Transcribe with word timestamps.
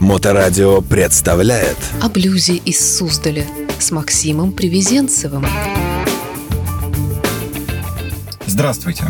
Моторадио 0.00 0.80
представляет 0.80 1.76
О 2.00 2.08
блюзе 2.08 2.56
из 2.56 2.96
Суздаля 2.96 3.44
с 3.78 3.90
Максимом 3.90 4.52
Привезенцевым. 4.52 5.44
Здравствуйте. 8.46 9.04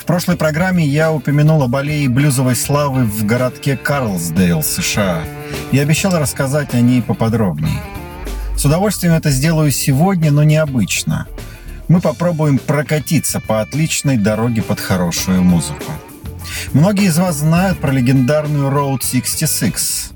В 0.00 0.04
прошлой 0.04 0.36
программе 0.36 0.84
я 0.84 1.12
упомянул 1.12 1.62
об 1.62 1.76
аллее 1.76 2.08
блюзовой 2.08 2.56
славы 2.56 3.04
в 3.04 3.24
городке 3.24 3.76
Карлсдейл, 3.76 4.64
США, 4.64 5.22
и 5.70 5.78
обещал 5.78 6.18
рассказать 6.18 6.74
о 6.74 6.80
ней 6.80 7.02
поподробнее. 7.02 7.80
С 8.56 8.64
удовольствием 8.64 9.14
это 9.14 9.30
сделаю 9.30 9.70
сегодня, 9.70 10.32
но 10.32 10.42
необычно. 10.42 11.28
Мы 11.86 12.00
попробуем 12.00 12.58
прокатиться 12.58 13.38
по 13.38 13.60
отличной 13.60 14.16
дороге 14.16 14.62
под 14.62 14.80
хорошую 14.80 15.44
музыку. 15.44 15.84
Многие 16.72 17.06
из 17.06 17.18
вас 17.18 17.36
знают 17.36 17.78
про 17.78 17.90
легендарную 17.90 18.70
Road 18.70 19.02
66. 19.02 20.12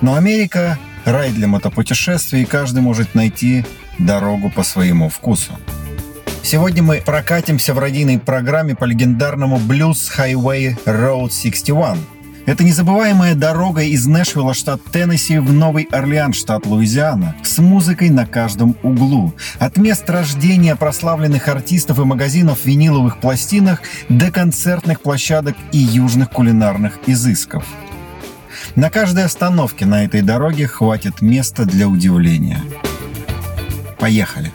Но 0.00 0.14
Америка– 0.14 0.78
рай 1.04 1.30
для 1.30 1.46
мотопутешествий, 1.46 2.42
и 2.42 2.46
каждый 2.46 2.82
может 2.82 3.14
найти 3.14 3.64
дорогу 3.98 4.50
по 4.50 4.62
своему 4.62 5.08
вкусу. 5.08 5.52
Сегодня 6.42 6.82
мы 6.82 7.02
прокатимся 7.04 7.72
в 7.72 7.78
радийной 7.78 8.18
программе 8.18 8.74
по 8.74 8.84
легендарному 8.84 9.56
Blues 9.56 10.10
Highway 10.16 10.76
Road 10.84 11.30
61. 11.30 12.13
Это 12.46 12.62
незабываемая 12.62 13.34
дорога 13.34 13.82
из 13.82 14.06
Нэшвилла, 14.06 14.52
штат 14.52 14.82
Теннесси, 14.92 15.38
в 15.38 15.50
Новый 15.52 15.84
Орлеан, 15.90 16.34
штат 16.34 16.66
Луизиана, 16.66 17.34
с 17.42 17.56
музыкой 17.58 18.10
на 18.10 18.26
каждом 18.26 18.76
углу. 18.82 19.32
От 19.58 19.78
мест 19.78 20.08
рождения 20.10 20.76
прославленных 20.76 21.48
артистов 21.48 21.98
и 21.98 22.04
магазинов 22.04 22.66
виниловых 22.66 23.18
пластинок 23.18 23.80
до 24.10 24.30
концертных 24.30 25.00
площадок 25.00 25.56
и 25.72 25.78
южных 25.78 26.30
кулинарных 26.30 26.98
изысков. 27.06 27.64
На 28.76 28.90
каждой 28.90 29.24
остановке 29.24 29.86
на 29.86 30.04
этой 30.04 30.20
дороге 30.20 30.66
хватит 30.66 31.22
места 31.22 31.64
для 31.64 31.88
удивления. 31.88 32.60
Поехали! 33.98 34.52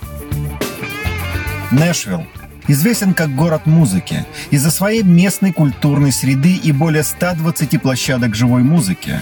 Нэшвилл 1.72 2.26
известен 2.70 3.14
как 3.14 3.36
город 3.36 3.66
музыки 3.66 4.26
из-за 4.52 4.72
своей 4.72 5.04
местной 5.04 5.52
культурной 5.52 6.12
среды 6.12 6.54
и 6.54 6.72
более 6.72 7.04
120 7.04 7.82
площадок 7.82 8.36
живой 8.36 8.64
музыки. 8.64 9.20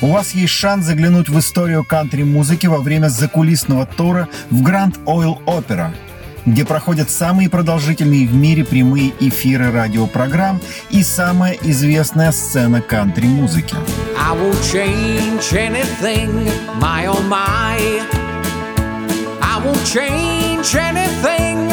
У 0.00 0.08
вас 0.08 0.32
есть 0.32 0.52
шанс 0.52 0.84
заглянуть 0.84 1.28
в 1.28 1.38
историю 1.38 1.84
кантри-музыки 1.84 2.66
во 2.66 2.78
время 2.78 3.08
закулисного 3.08 3.86
тура 3.86 4.28
в 4.50 4.62
Grand 4.62 4.94
Oil 5.04 5.42
Opera, 5.46 5.90
где 6.44 6.64
проходят 6.64 7.08
самые 7.10 7.48
продолжительные 7.48 8.26
в 8.26 8.34
мире 8.34 8.64
прямые 8.64 9.12
эфиры 9.20 9.70
радиопрограмм 9.70 10.60
и 10.90 11.02
самая 11.02 11.52
известная 11.62 12.32
сцена 12.32 12.82
кантри-музыки. 12.82 13.76
Change 19.84 20.74
anything, 20.74 21.71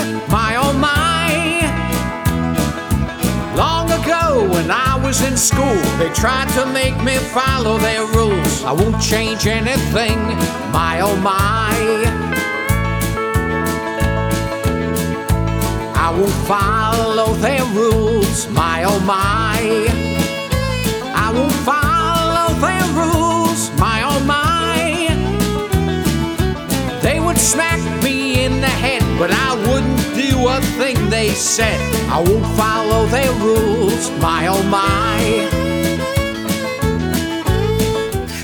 when 4.59 4.71
I 4.71 5.01
was 5.01 5.21
in 5.21 5.37
school, 5.37 5.79
they 5.99 6.09
tried 6.09 6.49
to 6.57 6.65
make 6.65 6.97
me 7.01 7.15
follow 7.37 7.77
their 7.77 8.05
rules. 8.19 8.61
I 8.65 8.73
won't 8.73 9.01
change 9.01 9.47
anything, 9.47 10.19
my 10.77 10.99
oh 11.01 11.15
my. 11.31 11.71
I 16.05 16.07
won't 16.17 16.39
follow 16.53 17.29
their 17.35 17.63
rules, 17.81 18.49
my 18.49 18.83
oh 18.83 18.99
my. 18.99 19.59
I 21.25 21.27
won't 21.37 21.59
follow 21.71 22.49
their 22.65 22.87
rules, 23.01 23.71
my 23.79 23.97
oh 24.11 24.19
my. 24.35 24.75
They 27.01 27.21
would 27.21 27.37
smack 27.37 27.79
me 28.03 28.43
in 28.43 28.59
the 28.59 28.73
head, 28.83 29.03
but 29.17 29.31
I 29.31 29.49
wouldn't 29.67 29.98
do 30.19 30.47
a 30.49 30.59
thing 30.77 30.97
they 31.09 31.29
said. 31.29 31.79
I 32.11 32.19
won't 32.19 32.45
follow 32.59 33.05
their 33.07 33.31
rules, 33.39 34.11
my 34.19 34.47
oh 34.47 34.63
my. 34.63 35.19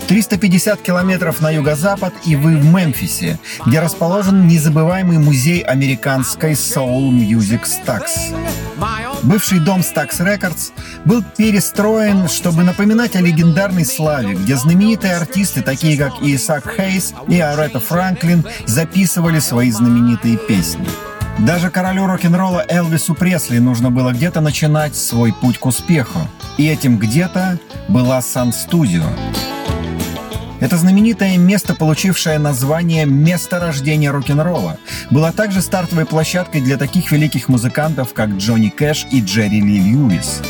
350 0.08 0.82
километров 0.82 1.42
на 1.42 1.50
юго-запад, 1.50 2.14
и 2.26 2.36
вы 2.36 2.58
в 2.58 2.66
Мемфисе, 2.66 3.40
где 3.66 3.80
расположен 3.80 4.48
незабываемый 4.48 5.18
музей 5.18 5.62
американской 5.62 6.54
Soul 6.54 7.12
Music 7.12 7.64
Stax. 7.64 8.34
Бывший 9.24 9.60
дом 9.60 9.82
Stax 9.82 10.20
Records 10.20 10.72
был 11.04 11.24
перестроен, 11.36 12.30
чтобы 12.30 12.64
напоминать 12.64 13.16
о 13.16 13.22
легендарной 13.22 13.86
славе, 13.86 14.36
где 14.36 14.56
знаменитые 14.56 15.16
артисты, 15.16 15.62
такие 15.62 15.98
как 15.98 16.22
Исаак 16.22 16.72
Хейс 16.78 17.14
и 17.28 17.40
Аретта 17.40 17.80
Франклин, 17.80 18.46
записывали 18.66 19.40
свои 19.40 19.72
знаменитые 19.72 20.38
песни. 20.38 20.88
Даже 21.40 21.70
королю 21.70 22.08
рок-н-ролла 22.08 22.66
Элвису 22.68 23.14
Пресли 23.14 23.58
нужно 23.58 23.92
было 23.92 24.12
где-то 24.12 24.40
начинать 24.40 24.96
свой 24.96 25.34
путь 25.34 25.58
к 25.58 25.66
успеху. 25.66 26.28
И 26.58 26.66
этим 26.66 26.98
где-то 26.98 27.60
была 27.90 28.22
Сан-студио. 28.22 29.04
Это 30.62 30.78
знаменитое 30.78 31.38
место, 31.38 31.76
получившее 31.76 32.40
название 32.40 33.06
«Место 33.06 33.60
рождения 33.60 34.10
рок-н-ролла», 34.10 34.78
было 35.12 35.34
также 35.34 35.62
стартовой 35.62 36.06
площадкой 36.06 36.62
для 36.62 36.78
таких 36.78 37.12
великих 37.12 37.50
музыкантов, 37.50 38.14
как 38.14 38.30
Джонни 38.30 38.70
Кэш 38.70 39.06
и 39.12 39.20
Джерри 39.22 39.60
Ли 39.60 39.80
Льюис. 39.80 40.42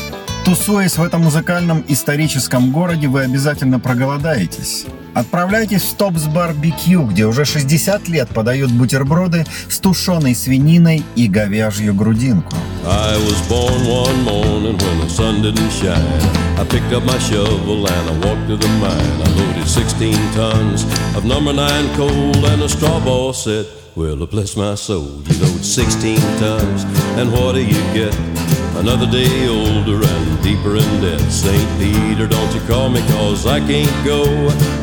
Тусуясь 0.44 0.96
в 0.96 1.02
этом 1.02 1.24
музыкальном 1.24 1.84
историческом 1.88 2.70
городе, 2.70 3.08
вы 3.08 3.22
обязательно 3.22 3.80
проголодаетесь. 3.80 4.86
Отправляйтесь 5.16 5.80
в 5.80 5.88
Стопс 5.88 6.24
Барбекю, 6.26 7.04
где 7.04 7.24
уже 7.24 7.46
60 7.46 8.06
лет 8.08 8.28
подают 8.28 8.70
бутерброды 8.70 9.46
с 9.66 9.78
тушеной 9.78 10.34
свининой 10.34 11.02
и 11.16 11.26
говяжью 11.26 11.94
грудинку. 11.94 12.54
I 12.86 13.16
was 13.16 13.40
born 13.48 13.86
one 13.86 14.24
morning 14.24 14.76
when 14.76 15.00
the 15.00 15.08
sun 15.08 15.40
didn't 15.40 15.70
shine. 15.70 16.58
I 16.58 16.66
picked 16.66 16.92
up 16.92 17.02
my 17.06 17.18
shovel 17.18 17.86
and 17.86 18.10
I 18.10 18.26
walked 18.26 18.46
to 18.48 18.58
the 18.58 18.68
mine. 18.78 19.22
I 19.22 19.28
loaded 19.38 19.66
16 19.66 20.14
tons 20.34 20.84
of 21.16 21.24
number 21.24 21.54
9 21.54 21.96
coal 21.96 22.46
and 22.52 22.62
a 22.62 22.68
straw 22.68 23.00
ball 23.02 23.32
said, 23.32 23.64
Well, 23.94 24.26
bless 24.26 24.54
my 24.54 24.74
soul, 24.74 25.22
you 25.26 25.40
load 25.40 25.64
16 25.64 26.18
tons, 26.38 26.84
and 27.16 27.32
what 27.32 27.54
do 27.54 27.64
you 27.64 27.80
get? 27.94 28.35
Another 28.78 29.10
day 29.10 29.48
older 29.48 30.06
and 30.06 30.42
deeper 30.42 30.76
in 30.76 31.00
debt. 31.00 31.20
St. 31.30 31.80
Peter, 31.80 32.26
don't 32.26 32.54
you 32.54 32.60
call 32.68 32.90
me, 32.90 33.00
cause 33.08 33.46
I 33.46 33.58
can't 33.58 34.04
go. 34.04 34.22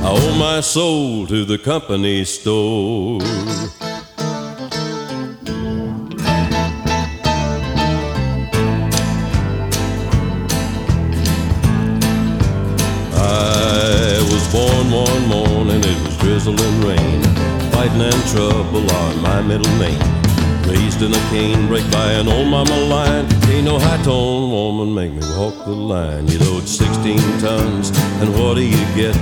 I 0.02 0.09
owe 0.09 0.36
my 0.38 0.62
soul 0.62 1.28
to 1.28 1.46
the 1.46 1.59
company 1.59 2.26
store. 2.26 3.22
I 13.14 14.20
was 14.31 14.52
born 14.52 14.92
one 14.92 15.28
morning, 15.28 15.81
it 15.84 16.08
was 16.08 16.18
drizzling 16.18 16.81
rain. 16.81 17.22
Fighting 17.72 18.02
and 18.02 18.28
trouble 18.31 18.92
are 18.92 19.16
my 19.18 19.42
middle 19.44 19.72
name. 19.78 20.22
Raised 20.73 21.03
in 21.03 21.13
a 21.13 21.29
cane 21.29 21.67
break 21.67 21.89
by 21.91 22.13
an 22.13 22.28
old 22.28 22.47
mama 22.47 22.75
line. 22.75 23.25
Ain't 23.51 23.66
no 23.66 23.78
high 23.78 24.01
tone 24.01 24.50
woman 24.50 24.91
make 24.91 25.11
me 25.11 25.22
walk 25.38 25.53
the 25.66 25.72
line. 25.72 26.28
You 26.28 26.39
load 26.39 26.67
16 26.67 27.19
tons, 27.38 27.91
and 28.19 28.34
what 28.34 28.56
do 28.56 28.63
you 28.66 28.83
get? 28.95 29.16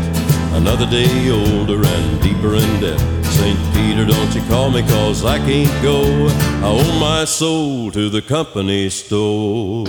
Another 0.53 0.89
day 0.89 1.29
older 1.29 1.85
and 1.85 2.21
deeper 2.21 2.55
in 2.55 2.79
debt. 2.79 2.99
St. 3.25 3.59
Peter, 3.73 4.05
don't 4.05 4.33
you 4.33 4.41
call 4.43 4.71
me, 4.71 4.81
cause 4.83 5.25
I 5.25 5.39
can't 5.39 5.83
go. 5.83 6.27
I 6.63 6.69
owe 6.79 6.99
my 7.01 7.25
soul 7.25 7.91
to 7.91 8.09
the 8.09 8.21
company 8.21 8.89
store. 8.89 9.87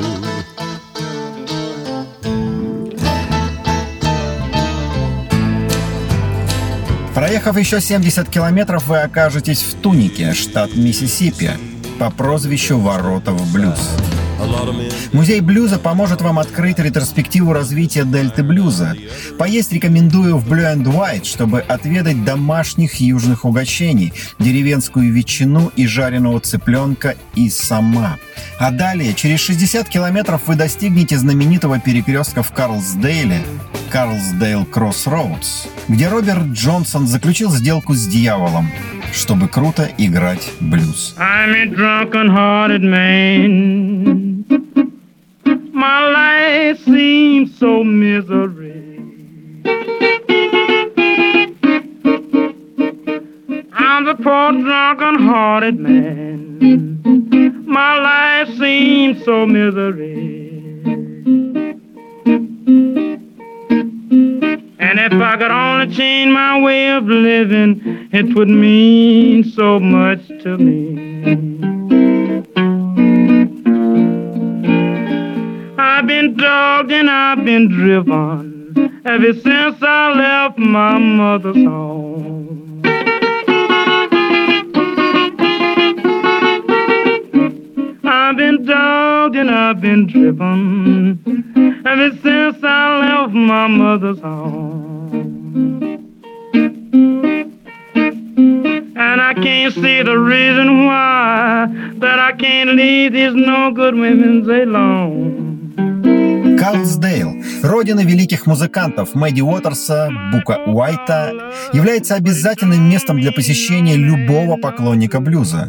Проехав 7.15 7.59
еще 7.59 7.81
70 7.81 8.29
километров, 8.31 8.87
вы 8.87 9.01
окажетесь 9.01 9.63
в 9.63 9.75
Тунике, 9.75 10.33
штат 10.33 10.75
Миссисипи, 10.75 11.51
по 11.99 12.11
прозвищу 12.11 12.79
«Ворота 12.79 13.33
в 13.33 13.53
блюз». 13.53 13.91
Музей 15.13 15.41
блюза 15.41 15.79
поможет 15.79 16.23
вам 16.23 16.39
открыть 16.39 16.79
ретроспективу 16.79 17.53
развития 17.53 18.05
дельты 18.05 18.43
блюза. 18.43 18.97
Поесть 19.39 19.73
рекомендую 19.73 20.39
в 20.39 20.51
Blue 20.51 20.75
and 20.75 20.85
White, 20.85 21.25
чтобы 21.25 21.61
отведать 21.61 22.25
домашних 22.25 22.95
южных 22.95 23.45
угощений, 23.45 24.15
деревенскую 24.39 25.13
ветчину 25.13 25.71
и 25.77 25.87
жареного 25.87 26.41
цыпленка 26.41 27.15
и 27.35 27.51
сама. 27.51 28.19
А 28.59 28.71
далее, 28.71 29.15
через 29.15 29.41
60 29.41 29.89
километров 29.89 30.43
вы 30.47 30.57
достигнете 30.57 31.19
знаменитого 31.19 31.79
перекрестка 31.79 32.43
в 32.43 32.53
Карлсдейле, 32.53 33.43
Карлсдейл 33.93 34.65
Кроссроудс, 34.65 35.69
где 35.87 36.09
Роберт 36.09 36.47
Джонсон 36.55 37.07
заключил 37.07 37.51
сделку 37.51 37.93
с 37.93 38.07
дьяволом, 38.07 38.71
чтобы 39.13 39.49
круто 39.49 39.87
играть 39.99 40.51
блюз. 40.61 41.15
I'm 41.19 41.55
a 41.55 41.67
drunken-hearted 41.67 42.83
man. 42.83 44.47
My 45.75 46.01
life 46.11 46.83
seems 46.87 47.55
so 47.59 47.85
misery. 47.85 48.99
I'm 53.75 54.07
the 54.07 54.15
poor 54.15 54.53
drunken-hearted 54.53 55.79
man. 55.79 57.03
My 57.67 57.99
life 57.99 58.49
seems 58.59 59.23
so 59.23 59.45
misery. 59.45 60.62
I 65.33 65.37
could 65.39 65.51
only 65.51 65.95
change 65.95 66.31
my 66.31 66.61
way 66.61 66.91
of 66.91 67.05
living, 67.05 68.11
it 68.13 68.37
would 68.37 68.51
mean 68.51 69.43
so 69.45 69.81
much 69.81 70.29
to 70.29 70.59
me. 70.59 70.93
I've 75.79 76.07
been 76.07 76.37
dogged 76.37 76.93
and 76.93 77.09
I've 77.09 77.47
been 77.47 77.69
driven 77.69 79.01
ever 79.07 79.33
since 79.33 79.83
I 79.83 80.13
left 80.13 80.59
my 80.59 80.99
mother's 80.99 81.57
home. 81.65 82.83
I've 88.05 88.37
been 88.37 88.67
dogged 88.67 89.37
and 89.37 89.51
I've 89.51 89.81
been 89.81 90.07
driven 90.09 91.83
ever 91.87 92.11
since 92.23 92.63
I 92.63 92.99
left 93.01 93.33
my 93.33 93.67
mother's 93.67 94.21
home. 94.21 95.22
And 96.93 97.57
I 99.21 99.33
can't 99.35 99.73
see 99.73 100.03
the 100.03 100.19
reason 100.19 100.85
why 100.85 101.69
that 102.01 102.19
I 102.19 102.33
can't 102.33 102.75
leave 102.77 103.13
these 103.13 103.35
no 103.35 103.71
good 103.73 103.95
women 103.95 104.45
alone. 104.51 105.63
Карлсдейл, 106.59 107.43
родина 107.63 108.05
великих 108.05 108.47
музыкантов 108.47 109.15
Мэдди 109.15 109.41
Уотерса, 109.41 110.11
Бука 110.33 110.61
Уайта, 110.67 111.33
является 111.73 112.15
обязательным 112.15 112.89
местом 112.89 113.19
для 113.21 113.33
посещения 113.33 113.97
любого 113.97 114.57
поклонника 114.57 115.21
блюза. 115.21 115.69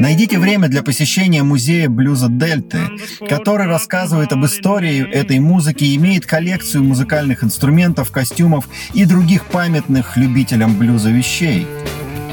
Найдите 0.00 0.38
время 0.38 0.68
для 0.68 0.82
посещения 0.82 1.42
музея 1.42 1.88
блюза 1.88 2.28
Дельты, 2.28 2.80
который 3.28 3.66
рассказывает 3.66 4.32
об 4.32 4.44
истории 4.44 5.08
этой 5.08 5.38
музыки 5.38 5.84
и 5.84 5.96
имеет 5.96 6.26
коллекцию 6.26 6.84
музыкальных 6.84 7.44
инструментов, 7.44 8.10
костюмов 8.10 8.68
и 8.92 9.04
других 9.04 9.46
памятных 9.46 10.16
любителям 10.16 10.76
блюза 10.76 11.10
вещей. 11.10 11.66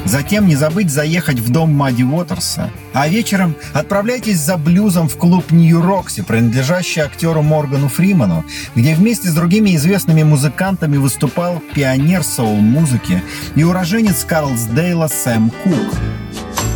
Затем 0.06 0.48
не 0.48 0.56
забыть 0.56 0.90
заехать 0.90 1.40
в 1.40 1.52
дом 1.52 1.74
Мадди 1.74 2.04
Уотерса. 2.04 2.72
А 2.94 3.08
вечером 3.08 3.56
отправляйтесь 3.74 4.40
за 4.40 4.58
блюзом 4.58 5.08
в 5.08 5.16
клуб 5.16 5.52
Нью-Рокси, 5.52 6.24
принадлежащий 6.24 7.02
актеру 7.02 7.42
Моргану 7.42 7.88
Фриману, 7.88 8.44
где 8.76 8.96
вместе 8.96 9.30
с 9.30 9.36
другими 9.36 9.76
известными 9.76 10.24
музыкантами 10.24 10.98
выступал 10.98 11.62
пионер 11.76 12.24
соул-музыки 12.24 13.22
и 13.56 13.64
уроженец 13.64 14.26
Карлсдейла 14.26 15.08
Сэм 15.08 15.52
Кук. 15.64 16.21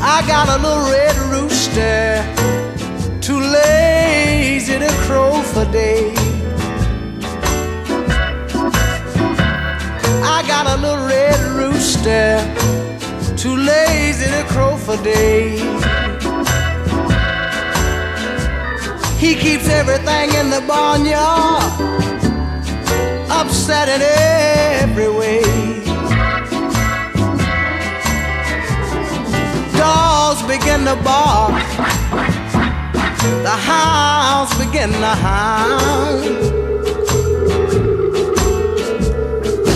I 0.01 0.23
got 0.27 0.49
a 0.49 0.57
little 0.61 0.89
red 0.91 1.15
rooster, 1.31 2.23
too 3.21 3.39
lazy 3.39 4.79
to 4.79 4.89
crow 5.05 5.41
for 5.41 5.65
day. 5.71 6.13
I 10.23 10.43
got 10.47 10.67
a 10.67 10.77
little 10.81 11.05
red 11.07 11.39
rooster, 11.59 12.39
too 13.35 13.55
lazy 13.57 14.25
to 14.25 14.43
crow 14.49 14.77
for 14.77 14.97
day. 15.03 15.57
He 19.17 19.33
keeps 19.35 19.67
everything 19.69 20.33
in 20.35 20.49
the 20.49 20.61
barnyard 20.67 21.63
upset 23.29 23.89
in 23.89 24.01
every 24.01 25.09
way. 25.09 25.64
dogs 30.64 30.64
begin 30.64 30.84
to 30.84 30.96
bark. 31.02 31.62
The 33.42 33.56
hounds 33.68 34.54
begin 34.58 34.90
to 34.90 35.14
hound. 35.24 36.24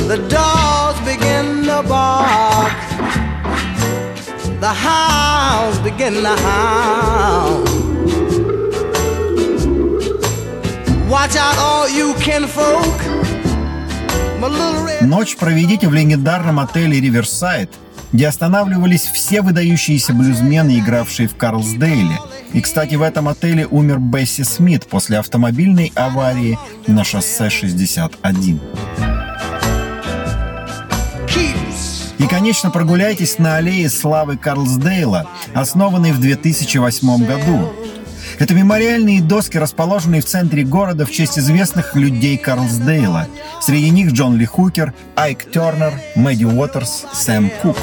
The 0.08 0.18
dogs 0.28 1.00
begin 1.04 1.64
to 1.64 1.82
bark. 1.88 2.72
The 4.60 4.72
hounds 4.72 5.78
begin 5.80 6.14
to 6.22 6.36
hound. 6.36 7.68
Watch 11.08 11.36
out, 11.36 11.58
all 11.58 11.88
you 11.88 12.14
kinfolk. 12.14 12.98
My 14.40 14.48
little 14.48 14.84
red. 14.84 15.02
Ночь 15.06 15.36
проведите 15.36 15.88
в 15.88 15.94
легендарном 15.94 16.58
отеле 16.58 17.00
«Риверсайд», 17.00 17.70
где 18.11 18.27
останавливались 18.27 19.03
все 19.03 19.41
выдающиеся 19.41 20.13
блюзмены, 20.13 20.79
игравшие 20.79 21.27
в 21.27 21.35
Карлсдейле. 21.35 22.19
И, 22.53 22.61
кстати, 22.61 22.95
в 22.95 23.01
этом 23.01 23.27
отеле 23.27 23.67
умер 23.67 23.99
Бесси 23.99 24.43
Смит 24.43 24.87
после 24.87 25.19
автомобильной 25.19 25.91
аварии 25.95 26.57
на 26.87 27.03
шоссе 27.03 27.49
61. 27.49 28.59
Keeps 31.27 32.13
И, 32.17 32.27
конечно, 32.27 32.71
прогуляйтесь 32.71 33.37
на 33.37 33.57
аллее 33.57 33.89
славы 33.89 34.37
Карлсдейла, 34.37 35.27
основанной 35.53 36.11
в 36.11 36.19
2008 36.19 37.25
году. 37.25 37.71
Это 38.39 38.53
мемориальные 38.53 39.21
доски, 39.21 39.57
расположенные 39.57 40.21
в 40.21 40.25
центре 40.25 40.63
города 40.63 41.05
в 41.05 41.11
честь 41.11 41.37
известных 41.37 41.93
людей 41.95 42.37
Карлсдейла. 42.37 43.27
Среди 43.61 43.89
них 43.89 44.13
Джон 44.13 44.37
Ли 44.37 44.45
Хукер, 44.45 44.93
Айк 45.17 45.51
Тернер, 45.51 45.93
Мэдди 46.15 46.45
Уотерс, 46.45 47.05
Сэм 47.13 47.51
Кук. 47.61 47.77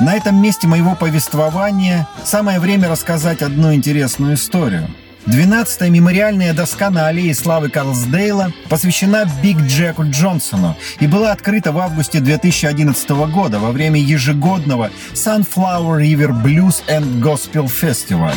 На 0.00 0.16
этом 0.16 0.42
месте 0.42 0.66
моего 0.66 0.96
повествования 0.96 2.08
самое 2.24 2.58
время 2.58 2.88
рассказать 2.88 3.42
одну 3.42 3.72
интересную 3.72 4.34
историю. 4.34 4.90
12-я 5.26 5.88
мемориальная 5.88 6.52
доска 6.52 6.90
на 6.90 7.06
аллее 7.06 7.32
славы 7.32 7.70
Кларксдейла 7.70 8.52
посвящена 8.68 9.24
Биг 9.40 9.58
Джеку 9.58 10.02
Джонсону 10.04 10.76
и 10.98 11.06
была 11.06 11.30
открыта 11.30 11.70
в 11.70 11.78
августе 11.78 12.18
2011 12.18 13.08
года 13.32 13.60
во 13.60 13.70
время 13.70 14.00
ежегодного 14.00 14.90
Sunflower 15.14 16.00
River 16.00 16.42
Blues 16.42 16.82
and 16.88 17.20
Gospel 17.20 17.66
Festival. 17.66 18.34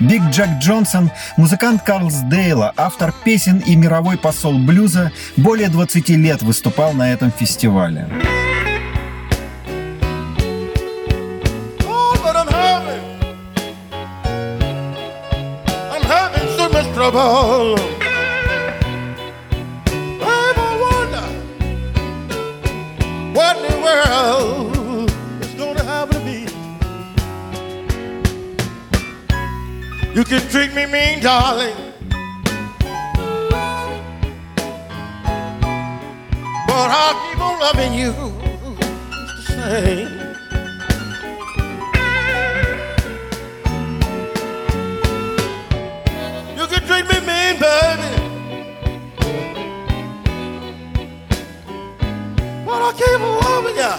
Биг 0.00 0.22
Джек 0.30 0.48
Джонсон– 0.60 1.10
музыкант 1.36 1.82
Кларксдейла, 1.82 2.72
автор 2.76 3.14
песен 3.24 3.58
и 3.58 3.74
мировой 3.76 4.18
посол 4.18 4.58
блюза, 4.58 5.10
более 5.36 5.68
20 5.68 6.08
лет 6.10 6.42
выступал 6.42 6.92
на 6.92 7.12
этом 7.12 7.32
фестивале. 7.32 8.06
You 30.16 30.24
can 30.24 30.40
treat 30.48 30.72
me 30.72 30.86
mean, 30.86 31.20
darling. 31.20 31.76
But 36.66 36.88
I'll 36.90 37.14
keep 37.20 37.38
on 37.38 37.60
loving 37.60 37.92
you 37.92 38.12
the 39.12 39.42
same. 39.46 40.12
You 46.56 46.66
can 46.66 46.82
treat 46.88 47.06
me 47.12 47.18
mean, 47.20 47.58
baby. 47.60 48.10
But 52.64 52.80
I 52.80 52.92
keep 52.96 53.20
on 53.20 53.38
loving 53.44 53.76
you. 53.76 53.94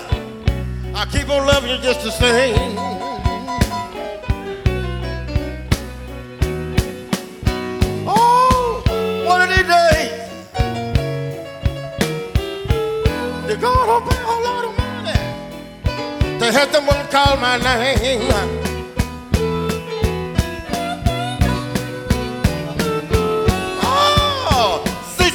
I 0.95 1.05
keep 1.11 1.29
on 1.29 1.45
loving 1.45 1.69
you 1.69 1.77
just 1.77 2.03
the 2.03 2.09
same. 2.09 3.06
Pay 13.87 14.21
a 14.21 14.37
lot 14.47 14.65
of 14.65 14.73
money 14.77 15.19
to 16.39 16.51
have 16.51 16.69
someone 16.73 17.07
call 17.07 17.37
my 17.37 17.57
name. 17.57 18.57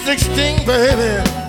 616, 0.04 0.66
baby. 0.66 1.42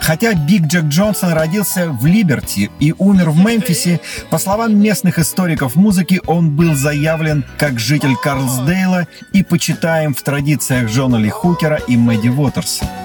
Хотя 0.00 0.34
Биг 0.34 0.66
Джек 0.66 0.86
Джонсон 0.86 1.32
родился 1.32 1.88
в 1.90 2.04
Либерти 2.04 2.70
и 2.80 2.92
умер 2.98 3.30
в 3.30 3.38
Мемфисе, 3.38 4.00
по 4.28 4.38
словам 4.38 4.76
местных 4.76 5.18
историков 5.18 5.76
музыки, 5.76 6.20
он 6.26 6.50
был 6.50 6.74
заявлен 6.74 7.44
как 7.58 7.78
житель 7.78 8.16
Карлсдейла 8.16 9.06
и 9.32 9.42
почитаем 9.44 10.14
в 10.14 10.22
традициях 10.22 10.90
Джона 10.90 11.16
Ли 11.16 11.30
Хукера 11.30 11.76
и 11.76 11.96
Мэдди 11.96 12.28
Уотерса. 12.28 12.99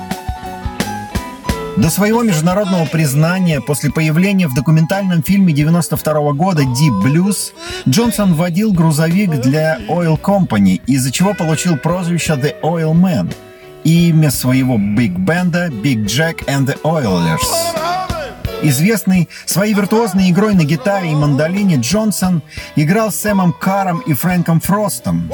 До 1.77 1.89
своего 1.89 2.23
международного 2.23 2.85
признания 2.85 3.59
после 3.59 3.91
появления 3.91 4.47
в 4.47 4.53
документальном 4.53 5.21
фильме 5.21 5.53
92 5.53 6.31
года 6.31 6.63
Deep 6.63 7.03
Blues 7.03 7.51
Джонсон 7.87 8.33
водил 8.33 8.71
грузовик 8.71 9.31
для 9.41 9.79
Oil 9.89 10.19
Company, 10.19 10.81
из-за 10.87 11.11
чего 11.11 11.33
получил 11.33 11.75
прозвище 11.75 12.33
The 12.33 12.61
Oil 12.61 12.93
Man 12.93 13.33
и 13.83 14.09
имя 14.09 14.31
своего 14.31 14.77
биг-бенда 14.77 15.67
Big 15.67 16.05
Jack 16.05 16.45
and 16.47 16.65
the 16.65 16.81
Oilers. 16.83 17.41
Известный 18.61 19.27
своей 19.45 19.73
виртуозной 19.73 20.31
игрой 20.31 20.55
на 20.55 20.63
гитаре 20.63 21.11
и 21.11 21.15
мандолине 21.15 21.75
Джонсон 21.75 22.41
играл 22.77 23.11
с 23.11 23.17
Сэмом 23.17 23.51
Каром 23.53 23.99
и 23.99 24.13
Фрэнком 24.13 24.61
Фростом. 24.61 25.29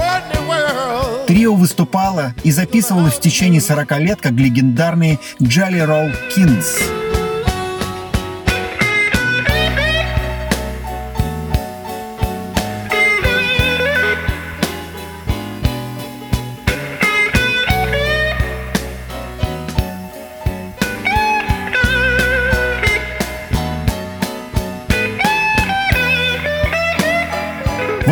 Трио 1.31 1.55
выступало 1.55 2.35
и 2.43 2.51
записывалось 2.51 3.13
в 3.13 3.21
течение 3.21 3.61
40 3.61 3.99
лет 3.99 4.19
как 4.19 4.33
легендарные 4.33 5.17
Jolly 5.39 5.87
Roll 5.87 6.13
Kings. 6.35 7.00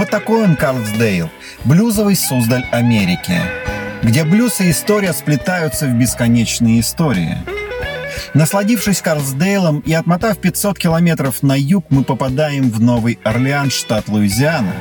Такой 0.09 0.43
он 0.43 0.55
Карлсдейл, 0.55 1.29
блюзовый 1.65 2.15
Суздаль 2.15 2.65
Америки, 2.71 3.39
где 4.03 4.23
блюз 4.23 4.59
и 4.61 4.71
история 4.71 5.13
сплетаются 5.13 5.85
в 5.85 5.93
бесконечные 5.93 6.79
истории. 6.79 7.37
Насладившись 8.33 9.01
Карлсдейлом 9.01 9.79
и 9.79 9.93
отмотав 9.93 10.39
500 10.39 10.77
километров 10.77 11.41
на 11.43 11.57
юг, 11.57 11.85
мы 11.89 12.03
попадаем 12.03 12.69
в 12.69 12.81
Новый 12.81 13.19
Орлеан, 13.23 13.69
штат 13.71 14.07
Луизиана. 14.07 14.73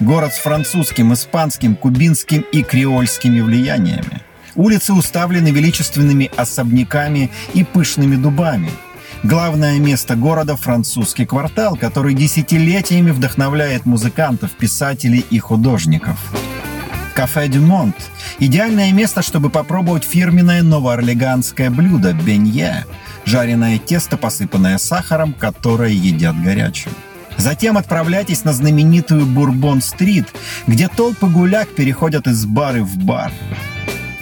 Город 0.00 0.32
с 0.32 0.38
французским, 0.38 1.12
испанским, 1.12 1.76
кубинским 1.76 2.42
и 2.52 2.62
креольскими 2.62 3.40
влияниями. 3.40 4.22
Улицы 4.54 4.92
уставлены 4.92 5.48
величественными 5.48 6.30
особняками 6.36 7.30
и 7.54 7.64
пышными 7.64 8.16
дубами– 8.16 8.70
Главное 9.22 9.78
место 9.78 10.16
города– 10.16 10.56
французский 10.56 11.26
квартал, 11.26 11.76
который 11.76 12.12
десятилетиями 12.12 13.12
вдохновляет 13.12 13.86
музыкантов, 13.86 14.50
писателей 14.50 15.24
и 15.30 15.38
художников. 15.38 16.18
Кафе 17.14 17.46
«Дюмонт»– 17.46 17.94
идеальное 18.40 18.90
место, 18.90 19.22
чтобы 19.22 19.48
попробовать 19.48 20.02
фирменное 20.02 20.62
новоорлеганское 20.62 21.70
блюдо– 21.70 22.12
бенье– 22.26 22.84
жареное 23.24 23.78
тесто, 23.78 24.16
посыпанное 24.16 24.78
сахаром, 24.78 25.34
которое 25.34 25.90
едят 25.90 26.42
горячим. 26.42 26.90
Затем 27.36 27.78
отправляйтесь 27.78 28.42
на 28.42 28.52
знаменитую 28.52 29.26
Бурбон-стрит, 29.26 30.26
где 30.66 30.88
толпы 30.88 31.28
гуляк 31.28 31.68
переходят 31.74 32.26
из 32.26 32.44
бары 32.44 32.82
в 32.82 32.96
бар. 32.98 33.30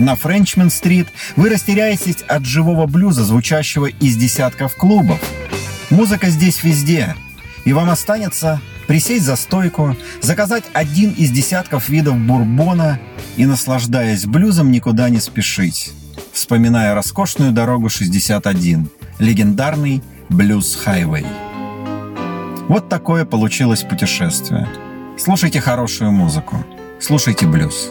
На 0.01 0.17
Френчмен-стрит 0.17 1.09
вы 1.37 1.51
растеряетесь 1.51 2.23
от 2.27 2.47
живого 2.47 2.87
блюза, 2.87 3.23
звучащего 3.23 3.85
из 3.85 4.17
десятков 4.17 4.75
клубов. 4.75 5.21
Музыка 5.91 6.31
здесь 6.31 6.65
везде, 6.65 7.15
и 7.67 7.75
вам 7.75 7.91
останется 7.91 8.63
присесть 8.89 9.27
за 9.27 9.37
стойку, 9.37 9.95
заказать 10.23 10.65
один 10.73 11.11
из 11.11 11.31
десятков 11.31 11.91
видов 11.91 12.17
бурбона 12.17 12.99
и, 13.37 13.45
наслаждаясь 13.45 14.25
блюзом, 14.25 14.73
никуда 14.73 15.11
не 15.11 15.21
спешить, 15.21 15.93
вспоминая 16.33 16.95
роскошную 16.95 17.53
дорогу 17.53 17.91
61, 17.91 18.89
легендарный 19.19 20.03
блюз-хайвей. 20.31 21.27
Вот 22.69 22.89
такое 22.89 23.27
получилось 23.27 23.83
путешествие. 23.83 24.67
Слушайте 25.19 25.61
хорошую 25.61 26.11
музыку, 26.11 26.65
слушайте 27.01 27.47
блюз 27.47 27.91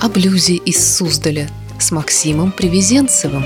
о 0.00 0.08
блюзе 0.08 0.54
из 0.54 0.96
Суздаля 0.96 1.48
с 1.78 1.90
Максимом 1.90 2.52
Привезенцевым. 2.52 3.44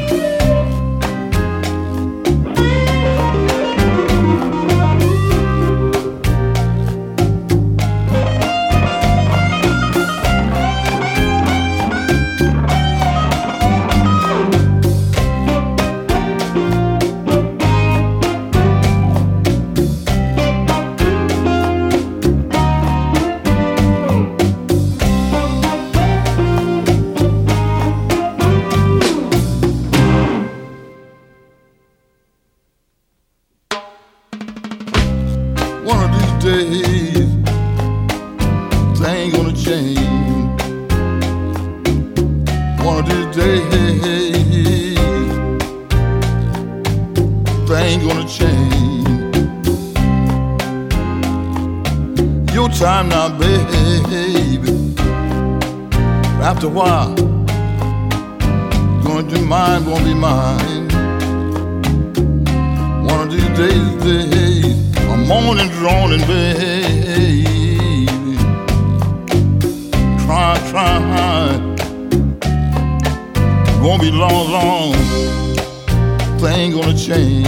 days, 36.83 37.31
things 38.99 39.33
gonna 39.37 39.53
change. 39.53 40.01
One 42.85 42.99
of 42.99 43.07
these 43.11 43.37
days, 43.37 44.99
things 47.69 48.03
gonna 48.07 48.29
change. 48.29 49.37
Your 52.55 52.69
time 52.69 53.09
now, 53.09 53.29
baby. 53.39 54.73
After 56.43 56.67
a 56.67 56.71
while, 56.71 57.15
gonna 59.03 59.29
do 59.29 59.45
mine, 59.45 59.85
gonna 59.85 60.05
be 60.05 60.15
mine. 60.15 60.89
One 63.07 63.21
of 63.21 63.31
these 63.31 63.51
days, 63.59 64.03
days 64.03 64.94
a 65.09 65.17
morning 65.17 65.69
dawning, 65.83 66.25
baby. 66.27 68.07
Try, 70.25 70.57
try. 70.71 70.95
It 73.69 73.81
won't 73.83 74.01
be 74.03 74.11
long, 74.11 74.51
long. 74.51 74.95
Thing 76.41 76.73
gonna 76.73 76.97
change. 76.97 77.47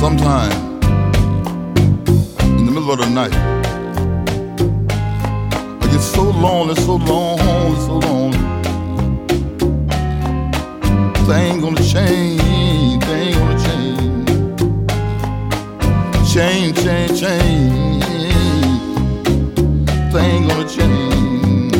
Sometime 0.00 0.52
in 2.58 2.64
the 2.66 2.72
middle 2.72 2.90
of 2.92 2.98
the 2.98 3.08
night, 3.08 3.34
I 5.82 5.86
get 5.90 6.00
so 6.00 6.22
lonely, 6.22 6.74
so 6.76 6.96
lonely, 6.96 7.80
so 7.86 7.98
lonely 7.98 8.25
ain't 11.34 11.60
gonna 11.60 11.82
change, 11.82 13.04
they 13.04 13.20
ain't 13.20 13.36
gonna 13.36 13.58
change. 13.64 14.28
Change, 16.32 16.76
change, 16.84 17.20
change, 17.20 18.04
they 20.12 20.20
ain't 20.20 20.48
gonna 20.48 20.68
change. 20.68 21.72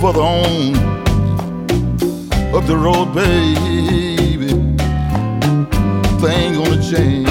For 0.00 0.12
the 0.12 0.22
home 0.22 0.74
of 2.54 2.66
the 2.68 2.76
road, 2.76 3.12
baby, 3.14 4.52
they 6.20 6.34
ain't 6.34 6.56
gonna 6.56 6.80
change. 6.80 7.28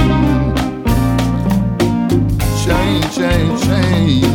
Change, 2.65 3.05
change, 3.15 3.63
change, 3.63 4.25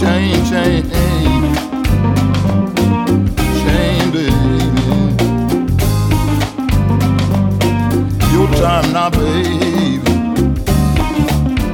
change, 0.00 0.50
change. 0.50 0.90
change. 0.90 1.47
now, 8.92 9.10
baby. 9.10 9.98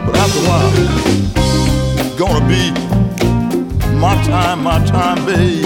But 0.04 0.16
after 0.16 0.38
a 0.38 0.44
while, 0.48 0.72
it's 1.98 2.14
gonna 2.18 2.46
be 2.48 2.70
my 3.98 4.14
time, 4.24 4.62
my 4.62 4.84
time, 4.86 5.24
baby. 5.26 5.62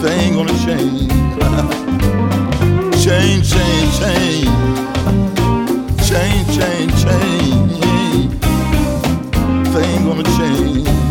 Thing 0.00 0.34
gonna 0.34 0.56
change. 0.64 1.10
change, 3.04 3.52
change, 3.52 3.98
change. 3.98 4.48
Change, 6.08 6.48
change, 6.58 6.92
change. 7.02 7.80
Thing 9.72 10.04
gonna 10.04 10.24
change. 10.38 11.01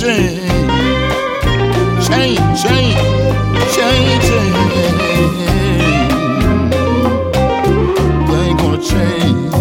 Change, 0.00 0.40
change, 2.08 2.38
change, 2.62 2.96
change. 3.74 4.30
Ain't 8.32 8.58
gonna 8.58 8.80
change. 8.80 9.52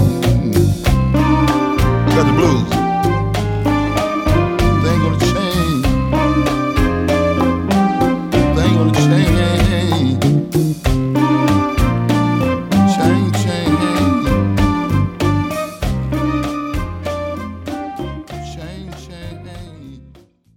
Got 2.15 2.25
the 2.25 2.33
blues. 2.37 2.68